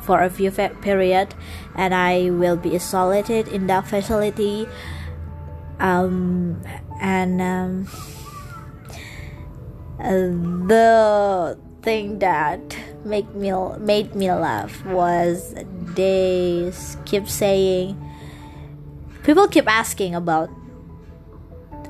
for 0.04 0.22
a 0.22 0.30
few 0.30 0.52
period, 0.52 1.36
and 1.76 1.94
I 1.94 2.30
will 2.32 2.58
be 2.58 2.76
isolated 2.76 3.48
in 3.48 3.68
that 3.68 3.88
facility. 3.88 4.68
Um, 5.80 6.64
and 7.02 7.42
um, 7.42 7.88
the 10.68 11.58
thing 11.82 12.20
that 12.20 12.78
make 13.06 13.30
me 13.36 13.52
made 13.80 14.16
me 14.16 14.32
laugh 14.32 14.84
was 14.86 15.54
they 15.96 16.72
keep 17.06 17.30
saying 17.30 17.96
people 19.24 19.48
keep 19.48 19.68
asking 19.70 20.16
about 20.16 20.50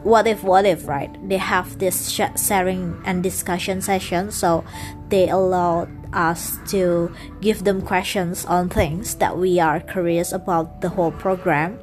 what 0.03 0.27
if 0.27 0.43
what 0.43 0.65
if 0.65 0.87
right 0.87 1.09
they 1.27 1.37
have 1.37 1.79
this 1.79 2.09
sharing 2.09 3.01
and 3.05 3.23
discussion 3.23 3.81
session 3.81 4.29
so 4.29 4.63
they 5.09 5.29
allow 5.29 5.87
us 6.15 6.57
to 6.71 7.11
give 7.41 7.63
them 7.63 7.81
questions 7.81 8.45
on 8.45 8.69
things 8.69 9.15
that 9.15 9.37
we 9.37 9.59
are 9.59 9.79
curious 9.79 10.31
about 10.31 10.81
the 10.81 10.89
whole 10.89 11.11
program. 11.11 11.77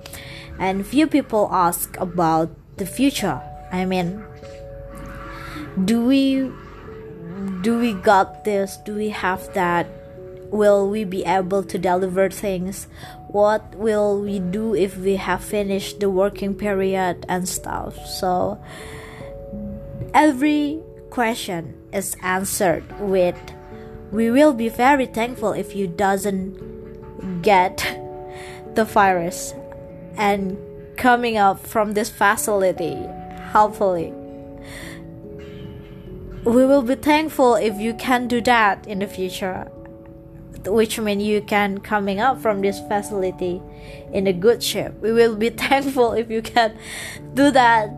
And 0.58 0.86
few 0.86 1.06
people 1.06 1.48
ask 1.52 1.96
about 2.00 2.50
the 2.76 2.86
future. 2.86 3.40
I 3.70 3.84
mean 3.84 4.24
do 5.84 6.04
we 6.04 6.52
do 7.62 7.78
we 7.78 7.94
got 7.94 8.44
this? 8.44 8.76
Do 8.84 8.94
we 8.94 9.08
have 9.10 9.52
that? 9.54 9.86
Will 10.50 10.88
we 10.90 11.04
be 11.04 11.24
able 11.24 11.62
to 11.64 11.78
deliver 11.78 12.28
things? 12.28 12.86
What 13.28 13.74
will 13.74 14.20
we 14.20 14.38
do 14.38 14.74
if 14.74 14.98
we 14.98 15.16
have 15.16 15.42
finished 15.42 16.00
the 16.00 16.10
working 16.10 16.54
period 16.54 17.24
and 17.28 17.48
stuff? 17.48 17.96
So 18.06 18.60
every 20.12 20.82
question 21.08 21.74
is 21.92 22.16
answered 22.22 22.84
with 23.00 23.38
we 24.12 24.30
will 24.30 24.52
be 24.52 24.68
very 24.68 25.06
thankful 25.06 25.52
if 25.52 25.74
you 25.74 25.88
doesn't 25.88 27.42
get 27.42 27.78
the 28.74 28.84
virus 28.84 29.54
and 30.16 30.56
coming 30.96 31.38
up 31.38 31.58
from 31.66 31.92
this 31.92 32.10
facility 32.10 32.96
hopefully. 33.50 34.12
We 36.44 36.66
will 36.66 36.82
be 36.82 36.96
thankful 36.96 37.54
if 37.54 37.78
you 37.78 37.94
can 37.94 38.28
do 38.28 38.40
that 38.42 38.86
in 38.86 38.98
the 38.98 39.06
future 39.06 39.70
which 40.66 40.98
means 40.98 41.22
you 41.24 41.42
can 41.42 41.78
coming 41.78 42.20
up 42.20 42.40
from 42.40 42.60
this 42.60 42.78
facility 42.80 43.60
in 44.12 44.26
a 44.26 44.32
good 44.32 44.62
shape. 44.62 44.92
We 45.00 45.12
will 45.12 45.34
be 45.34 45.50
thankful 45.64 46.12
if 46.12 46.30
you 46.30 46.42
can 46.42 46.76
do 47.34 47.50
that 47.50 47.90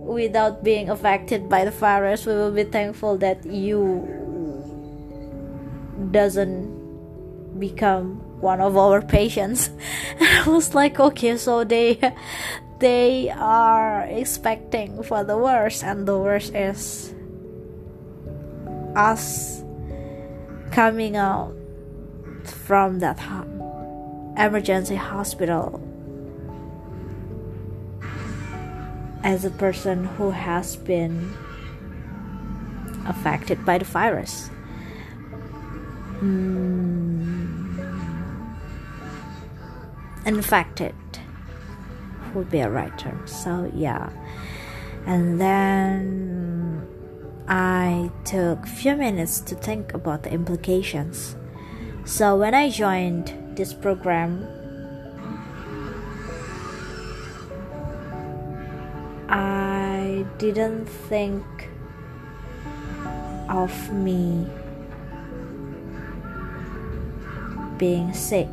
without 0.00 0.64
being 0.64 0.88
affected 0.88 1.48
by 1.48 1.64
the 1.64 1.70
virus. 1.70 2.24
We 2.24 2.34
will 2.34 2.52
be 2.52 2.64
thankful 2.64 3.18
that 3.18 3.44
you 3.44 4.29
doesn't 6.12 7.58
become 7.58 8.16
one 8.40 8.60
of 8.60 8.76
our 8.76 9.02
patients 9.02 9.70
i 10.20 10.44
was 10.46 10.74
like 10.74 10.98
okay 10.98 11.36
so 11.36 11.64
they 11.64 11.98
they 12.78 13.28
are 13.30 14.04
expecting 14.04 15.02
for 15.02 15.22
the 15.24 15.36
worst 15.36 15.84
and 15.84 16.08
the 16.08 16.16
worst 16.16 16.54
is 16.54 17.14
us 18.96 19.62
coming 20.72 21.16
out 21.16 21.54
from 22.44 23.00
that 23.00 23.18
emergency 24.38 24.96
hospital 24.96 25.80
as 29.22 29.44
a 29.44 29.50
person 29.50 30.04
who 30.04 30.30
has 30.30 30.76
been 30.76 31.34
affected 33.06 33.64
by 33.64 33.78
the 33.78 33.84
virus. 33.84 34.50
Mm, 36.20 37.78
infected 40.26 40.94
would 42.34 42.50
be 42.50 42.60
a 42.60 42.70
right 42.70 42.96
term. 42.98 43.26
So, 43.26 43.70
yeah. 43.74 44.10
And 45.06 45.40
then 45.40 46.86
I 47.48 48.10
took 48.24 48.66
few 48.66 48.94
minutes 48.96 49.40
to 49.40 49.54
think 49.54 49.94
about 49.94 50.22
the 50.22 50.30
implications. 50.30 51.36
So 52.04 52.36
when 52.36 52.54
I 52.54 52.70
joined 52.70 53.56
this 53.56 53.72
program, 53.72 54.46
I 59.28 60.26
didn't 60.38 60.86
think 60.86 61.44
of 63.48 63.92
me 63.92 64.46
being 67.80 68.12
sick. 68.12 68.52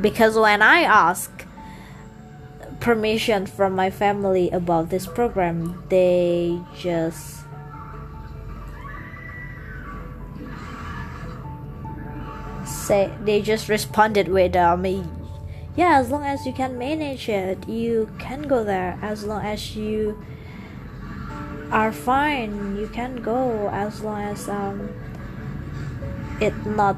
Because 0.00 0.38
when 0.38 0.62
I 0.62 0.82
asked 0.82 1.44
permission 2.78 3.44
from 3.44 3.74
my 3.74 3.90
family 3.90 4.48
about 4.50 4.88
this 4.88 5.04
program, 5.04 5.82
they 5.90 6.62
just 6.78 7.42
say 12.64 13.10
they 13.24 13.42
just 13.42 13.68
responded 13.68 14.28
with 14.28 14.54
um 14.54 14.86
yeah 15.74 15.98
as 15.98 16.10
long 16.10 16.24
as 16.24 16.46
you 16.46 16.52
can 16.52 16.78
manage 16.78 17.28
it 17.28 17.68
you 17.68 18.08
can 18.18 18.42
go 18.42 18.62
there 18.62 18.98
as 19.02 19.24
long 19.24 19.44
as 19.44 19.74
you 19.76 20.18
are 21.70 21.90
fine 21.90 22.76
you 22.76 22.86
can 22.88 23.16
go 23.22 23.68
as 23.70 24.02
long 24.02 24.22
as 24.22 24.48
um 24.48 24.88
it 26.40 26.54
not 26.66 26.96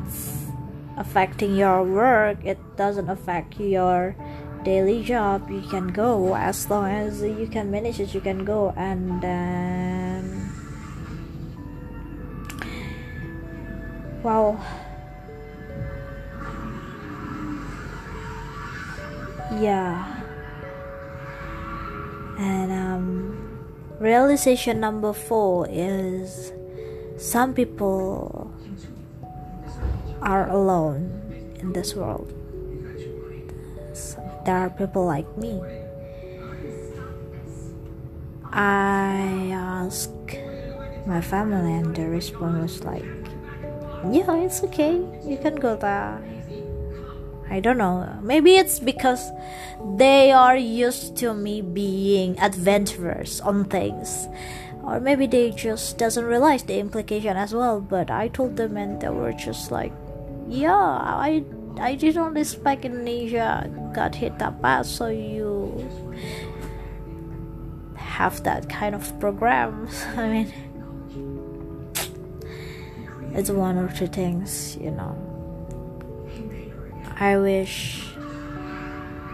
affecting 0.97 1.55
your 1.55 1.85
work 1.85 2.39
it 2.45 2.59
doesn't 2.77 3.09
affect 3.09 3.61
your 3.61 4.17
daily 4.65 5.03
job 5.03 5.49
you 5.51 5.63
can 5.63 5.89
go. 5.89 6.35
As 6.35 6.69
long 6.69 6.91
as 6.91 7.23
you 7.23 7.49
can 7.51 7.71
manage 7.71 8.01
it 8.01 8.15
you 8.15 8.21
can 8.21 8.45
go. 8.45 8.75
And 8.77 9.23
then 9.23 10.53
wow. 14.23 14.61
Yeah. 19.57 20.05
And 22.39 22.71
um 22.71 23.07
realization 24.01 24.81
number 24.81 25.13
four 25.13 25.67
is 25.71 26.53
some 27.17 27.55
people 27.55 28.53
are 30.29 30.45
alone 30.53 31.09
in 31.61 31.73
this 31.73 31.97
world 31.97 32.29
there 34.49 34.65
are 34.65 34.71
people 34.71 35.05
like 35.05 35.29
me. 35.37 35.61
I 38.51 39.53
asked 39.53 40.09
my 41.05 41.21
family, 41.21 41.75
and 41.75 41.95
the 41.95 42.09
response 42.09 42.57
was 42.57 42.85
like, 42.85 43.05
Yeah, 44.09 44.33
it's 44.41 44.65
okay, 44.65 44.97
you 45.21 45.37
can 45.37 45.57
go 45.57 45.77
there. 45.77 46.25
I 47.51 47.61
don't 47.61 47.77
know. 47.77 48.09
Maybe 48.23 48.57
it's 48.57 48.81
because 48.81 49.21
they 50.01 50.33
are 50.33 50.57
used 50.57 51.17
to 51.21 51.35
me 51.35 51.61
being 51.61 52.41
adventurous 52.41 53.41
on 53.41 53.67
things. 53.67 54.29
Or 54.83 54.99
maybe 55.01 55.27
they 55.27 55.51
just 55.51 55.99
doesn't 55.99 56.25
realize 56.25 56.63
the 56.63 56.79
implication 56.79 57.37
as 57.37 57.53
well. 57.53 57.81
But 57.81 58.11
I 58.11 58.29
told 58.29 58.57
them 58.57 58.77
and 58.77 59.01
they 59.01 59.09
were 59.09 59.33
just 59.33 59.71
like, 59.71 59.93
Yeah, 60.49 60.73
I 60.73 61.45
I 61.79 61.95
didn't 61.95 62.37
expect 62.37 62.85
Indonesia 62.85 63.69
got 63.93 64.15
hit 64.15 64.39
that 64.41 64.63
bad, 64.63 64.87
so 64.87 65.09
you 65.09 65.77
have 67.95 68.43
that 68.45 68.69
kind 68.69 68.95
of 68.95 69.05
program. 69.21 69.89
I 70.17 70.29
mean, 70.29 70.49
it's 73.37 73.51
one 73.51 73.77
or 73.77 73.93
two 73.93 74.09
things, 74.09 74.77
you 74.81 74.91
know. 74.91 75.13
I 77.21 77.37
wish 77.37 78.03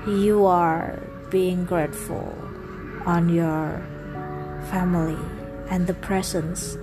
you 0.06 0.44
are 0.46 0.98
being 1.30 1.64
grateful 1.64 2.26
on 3.06 3.28
your 3.28 3.86
family 4.70 5.20
and 5.70 5.86
the 5.86 5.94
presence 5.94 6.76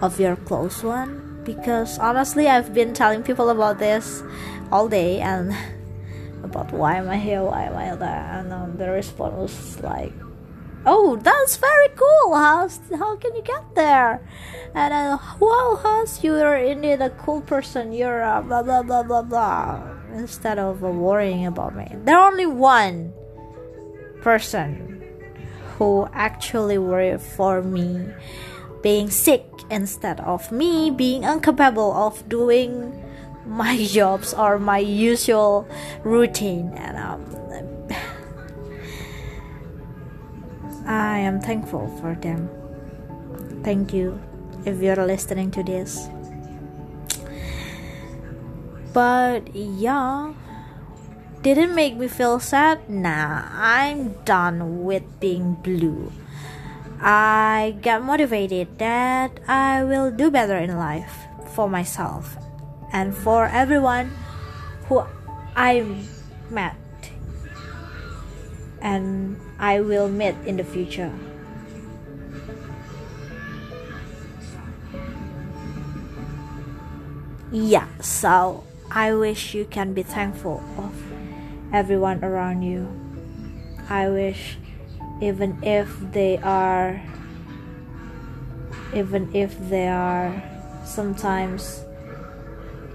of 0.00 0.20
your 0.20 0.36
close 0.36 0.82
one 0.82 1.23
because 1.44 1.98
honestly 1.98 2.48
I've 2.48 2.74
been 2.74 2.94
telling 2.94 3.22
people 3.22 3.50
about 3.50 3.78
this 3.78 4.22
all 4.72 4.88
day 4.88 5.20
and 5.20 5.54
about 6.44 6.72
why 6.72 6.96
am 6.96 7.08
I 7.08 7.16
here, 7.16 7.42
why 7.42 7.64
am 7.64 7.76
I 7.76 7.96
there, 7.96 8.28
and 8.32 8.52
um, 8.52 8.76
the 8.76 8.90
response 8.90 9.34
was 9.34 9.82
like, 9.82 10.12
"Oh, 10.86 11.16
that's 11.16 11.56
very 11.56 11.88
cool. 11.96 12.36
How 12.36 12.68
how 12.96 13.16
can 13.16 13.34
you 13.34 13.42
get 13.42 13.64
there?" 13.74 14.20
And 14.74 14.92
then, 14.92 15.18
"Wow, 15.40 15.80
Has, 15.82 16.22
you're 16.22 16.56
indeed 16.56 17.00
a 17.00 17.10
cool 17.10 17.40
person. 17.40 17.92
You're 17.92 18.22
a 18.22 18.42
blah 18.42 18.62
blah 18.62 18.82
blah 18.82 19.02
blah 19.02 19.22
blah." 19.22 19.82
Instead 20.14 20.58
of 20.58 20.84
uh, 20.84 20.90
worrying 20.90 21.46
about 21.46 21.74
me, 21.74 21.88
there 22.04 22.20
only 22.20 22.46
one 22.46 23.12
person 24.22 25.02
who 25.76 26.06
actually 26.12 26.78
worried 26.78 27.20
for 27.20 27.62
me 27.62 28.06
being 28.84 29.08
sick 29.08 29.48
instead 29.70 30.20
of 30.20 30.52
me 30.52 30.92
being 30.92 31.24
incapable 31.24 31.90
of 31.96 32.20
doing 32.28 32.92
my 33.48 33.80
jobs 33.96 34.36
or 34.36 34.60
my 34.60 34.76
usual 34.76 35.66
routine 36.04 36.68
and 36.76 37.00
um, 37.00 37.24
I 40.86 41.16
am 41.16 41.40
thankful 41.40 41.88
for 41.96 42.14
them. 42.14 42.52
Thank 43.64 43.94
you 43.94 44.20
if 44.66 44.82
you're 44.82 45.00
listening 45.00 45.50
to 45.52 45.62
this. 45.62 46.08
But 48.92 49.48
yeah, 49.56 50.34
didn't 51.40 51.74
make 51.74 51.96
me 51.96 52.06
feel 52.06 52.38
sad. 52.38 52.84
Nah, 52.90 53.48
I'm 53.48 54.12
done 54.28 54.84
with 54.84 55.04
being 55.20 55.54
blue. 55.54 56.12
I 57.06 57.76
got 57.82 58.02
motivated 58.02 58.78
that 58.78 59.38
I 59.46 59.84
will 59.84 60.10
do 60.10 60.30
better 60.30 60.56
in 60.56 60.78
life 60.78 61.28
for 61.52 61.68
myself 61.68 62.38
and 62.94 63.14
for 63.14 63.44
everyone 63.44 64.10
who 64.88 65.04
I 65.54 65.84
met 66.48 66.76
and 68.80 69.36
I 69.58 69.80
will 69.80 70.08
meet 70.08 70.34
in 70.46 70.56
the 70.56 70.64
future. 70.64 71.12
Yeah, 77.52 77.86
so 78.00 78.64
I 78.90 79.12
wish 79.12 79.52
you 79.52 79.66
can 79.66 79.92
be 79.92 80.02
thankful 80.02 80.64
of 80.78 80.96
everyone 81.70 82.24
around 82.24 82.62
you. 82.62 82.88
I 83.90 84.08
wish 84.08 84.56
even 85.24 85.56
if 85.64 85.88
they 86.12 86.36
are 86.38 87.00
even 88.92 89.34
if 89.34 89.56
they 89.70 89.88
are 89.88 90.30
sometimes 90.84 91.82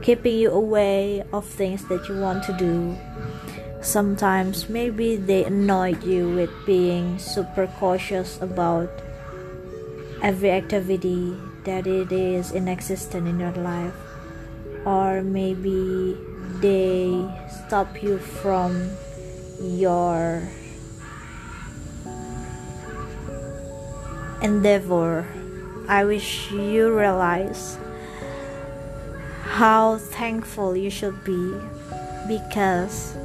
keeping 0.02 0.38
you 0.38 0.52
away 0.52 1.24
of 1.34 1.46
things 1.46 1.84
that 1.90 2.08
you 2.08 2.16
want 2.22 2.44
to 2.44 2.54
do. 2.54 2.96
Sometimes 3.82 4.70
maybe 4.70 5.16
they 5.16 5.44
annoyed 5.44 6.04
you 6.04 6.30
with 6.36 6.52
being 6.66 7.18
super 7.18 7.68
cautious 7.80 8.40
about 8.42 8.90
every 10.22 10.52
activity 10.52 11.36
that 11.66 11.88
it 11.88 12.12
is 12.12 12.52
inexistent 12.52 13.28
in 13.28 13.40
your 13.40 13.52
life 13.52 13.96
or 14.86 15.22
maybe 15.22 16.18
they 16.60 17.12
stop 17.48 18.02
you 18.04 18.18
from 18.18 18.90
your 19.62 20.44
endeavor 24.42 25.26
i 25.88 26.04
wish 26.04 26.52
you 26.52 26.96
realize 26.98 27.78
how 29.44 29.98
thankful 29.98 30.76
you 30.76 30.90
should 30.90 31.24
be 31.24 31.54
because 32.28 33.16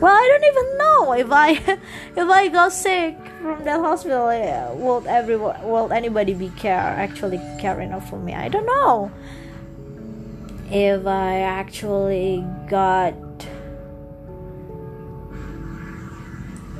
well 0.00 0.14
i 0.14 0.26
don't 0.28 0.44
even 0.44 0.78
know 0.78 1.12
if 1.12 1.30
i 1.30 1.50
if 2.16 2.28
i 2.28 2.48
got 2.48 2.72
sick 2.72 3.16
from 3.40 3.64
that 3.64 3.80
hospital 3.80 4.28
eh, 4.28 4.70
will 4.74 5.02
everyone 5.08 5.56
will 5.64 5.92
anybody 5.92 6.34
be 6.34 6.50
care 6.50 6.76
actually 6.76 7.38
care 7.58 7.80
enough 7.80 8.08
for 8.08 8.18
me? 8.18 8.34
I 8.34 8.48
don't 8.48 8.66
know. 8.66 9.10
If 10.70 11.06
i 11.06 11.40
actually 11.40 12.44
got 12.68 13.14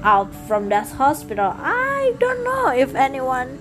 out 0.03 0.33
from 0.47 0.69
that 0.69 0.89
hospital 0.89 1.55
i 1.59 2.15
don't 2.19 2.45
know 2.45 2.69
if 2.69 2.95
anyone 2.95 3.59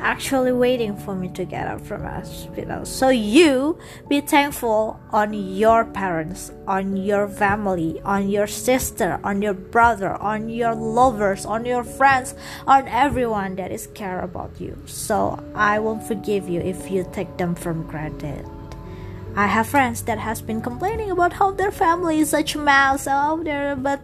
actually 0.00 0.52
waiting 0.52 0.96
for 0.96 1.14
me 1.14 1.28
to 1.28 1.44
get 1.44 1.66
out 1.66 1.80
from 1.80 2.02
hospital. 2.04 2.84
So 2.84 3.08
you 3.08 3.78
be 4.08 4.20
thankful 4.20 5.00
on 5.10 5.32
your 5.32 5.84
parents, 5.84 6.52
on 6.66 6.96
your 6.96 7.28
family, 7.28 8.00
on 8.02 8.28
your 8.28 8.46
sister, 8.46 9.20
on 9.24 9.42
your 9.42 9.54
brother, 9.54 10.14
on 10.16 10.48
your 10.48 10.74
lovers, 10.74 11.44
on 11.44 11.64
your 11.64 11.84
friends, 11.84 12.34
on 12.66 12.86
everyone 12.88 13.56
that 13.56 13.72
is 13.72 13.86
care 13.88 14.20
about 14.20 14.60
you. 14.60 14.76
So 14.86 15.42
I 15.54 15.78
won't 15.78 16.02
forgive 16.02 16.48
you 16.48 16.60
if 16.60 16.90
you 16.90 17.06
take 17.12 17.36
them 17.36 17.54
from 17.54 17.86
granted. 17.86 18.46
I 19.36 19.46
have 19.46 19.68
friends 19.68 20.02
that 20.02 20.18
has 20.18 20.40
been 20.40 20.60
complaining 20.60 21.10
about 21.10 21.32
how 21.32 21.52
their 21.52 21.70
family 21.70 22.20
is 22.20 22.30
such 22.30 22.54
a 22.54 22.58
mess 22.58 23.06
out 23.06 23.44
there, 23.44 23.76
but 23.76 24.00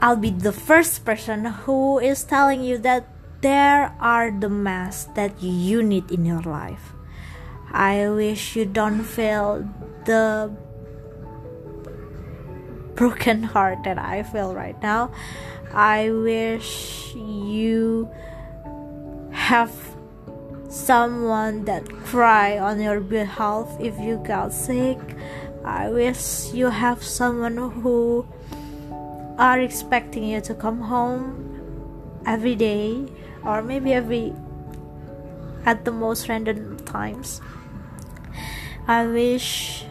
I'll 0.00 0.16
be 0.16 0.30
the 0.30 0.52
first 0.52 1.04
person 1.04 1.44
who 1.44 1.98
is 1.98 2.22
telling 2.22 2.62
you 2.62 2.78
that 2.78 3.08
there 3.40 3.94
are 3.98 4.30
the 4.30 4.48
mess 4.48 5.04
that 5.14 5.42
you 5.42 5.82
need 5.82 6.10
in 6.10 6.24
your 6.24 6.42
life. 6.42 6.92
I 7.72 8.08
wish 8.08 8.54
you 8.54 8.64
don't 8.64 9.02
feel 9.02 9.68
the 10.04 10.54
broken 12.94 13.42
heart 13.42 13.82
that 13.84 13.98
I 13.98 14.22
feel 14.22 14.54
right 14.54 14.80
now. 14.82 15.10
I 15.74 16.10
wish 16.10 17.12
you 17.14 18.08
have 19.32 19.74
someone 20.68 21.64
that 21.64 21.88
cry 22.06 22.58
on 22.58 22.80
your 22.80 23.00
behalf 23.00 23.68
if 23.80 23.98
you 23.98 24.22
got 24.24 24.52
sick. 24.52 24.98
I 25.64 25.90
wish 25.90 26.52
you 26.54 26.70
have 26.70 27.02
someone 27.02 27.56
who 27.56 28.26
are 29.38 29.60
expecting 29.60 30.24
you 30.24 30.40
to 30.40 30.54
come 30.54 30.80
home 30.82 32.20
every 32.26 32.56
day 32.56 33.06
or 33.44 33.62
maybe 33.62 33.92
every 33.92 34.34
at 35.64 35.84
the 35.84 35.92
most 35.92 36.28
random 36.28 36.76
times. 36.84 37.40
I 38.86 39.06
wish 39.06 39.84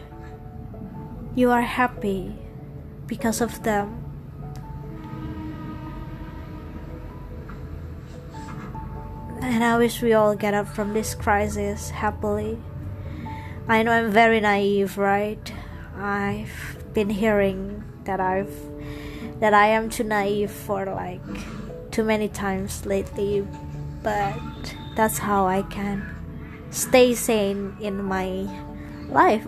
you 1.34 1.50
are 1.50 1.62
happy 1.62 2.34
because 3.06 3.40
of 3.40 3.62
them. 3.62 4.04
And 9.40 9.64
I 9.64 9.78
wish 9.78 10.02
we 10.02 10.12
all 10.12 10.36
get 10.36 10.52
up 10.52 10.68
from 10.68 10.92
this 10.92 11.14
crisis 11.14 11.90
happily. 11.90 12.58
I 13.66 13.82
know 13.82 13.92
I'm 13.92 14.10
very 14.10 14.40
naive, 14.40 14.98
right? 14.98 15.52
I've 15.96 16.76
been 16.92 17.10
hearing 17.10 17.84
that 18.04 18.20
I've 18.20 18.67
that 19.40 19.54
I 19.54 19.68
am 19.68 19.90
too 19.90 20.04
naive 20.04 20.50
for 20.50 20.84
like 20.86 21.20
too 21.90 22.04
many 22.04 22.28
times 22.28 22.86
lately, 22.86 23.46
but 24.02 24.38
that's 24.96 25.18
how 25.18 25.46
I 25.46 25.62
can 25.62 26.14
stay 26.70 27.14
sane 27.14 27.76
in 27.80 28.04
my 28.04 28.48
life 29.08 29.46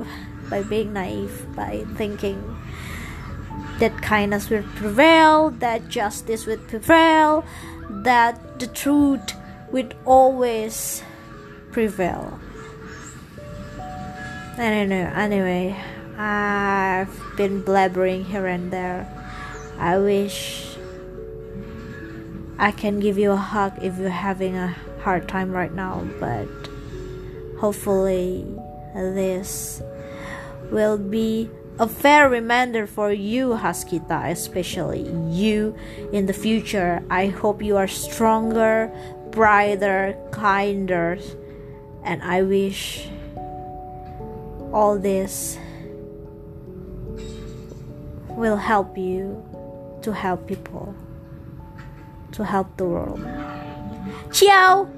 by 0.48 0.62
being 0.62 0.92
naive, 0.92 1.46
by 1.54 1.84
thinking 1.96 2.56
that 3.78 4.00
kindness 4.02 4.50
will 4.50 4.64
prevail, 4.74 5.50
that 5.50 5.88
justice 5.88 6.46
will 6.46 6.58
prevail, 6.58 7.44
that 7.90 8.58
the 8.58 8.66
truth 8.66 9.34
will 9.72 9.88
always 10.04 11.02
prevail. 11.72 12.38
I 14.58 14.70
don't 14.70 14.88
know. 14.88 15.10
Anyway, 15.14 15.76
I've 16.18 17.08
been 17.36 17.62
blabbering 17.62 18.24
here 18.26 18.46
and 18.46 18.70
there. 18.70 19.08
I 19.80 19.96
wish 19.96 20.76
I 22.58 22.70
can 22.70 23.00
give 23.00 23.16
you 23.16 23.32
a 23.32 23.36
hug 23.36 23.72
if 23.80 23.96
you're 23.96 24.10
having 24.10 24.54
a 24.54 24.76
hard 25.00 25.26
time 25.26 25.52
right 25.52 25.72
now, 25.72 26.06
but 26.20 26.46
hopefully, 27.58 28.44
this 28.94 29.80
will 30.70 30.98
be 30.98 31.48
a 31.78 31.88
fair 31.88 32.28
reminder 32.28 32.86
for 32.86 33.10
you, 33.10 33.56
Haskita, 33.56 34.30
especially 34.30 35.08
you 35.30 35.74
in 36.12 36.26
the 36.26 36.34
future. 36.34 37.02
I 37.08 37.28
hope 37.28 37.62
you 37.62 37.78
are 37.78 37.88
stronger, 37.88 38.92
brighter, 39.30 40.14
kinder, 40.30 41.18
and 42.04 42.22
I 42.22 42.42
wish 42.42 43.08
all 44.74 44.98
this 44.98 45.58
will 48.28 48.56
help 48.56 48.98
you 48.98 49.42
to 50.02 50.12
help 50.12 50.46
people, 50.46 50.94
to 52.32 52.44
help 52.44 52.76
the 52.76 52.84
world. 52.84 53.20
Ciao! 54.32 54.88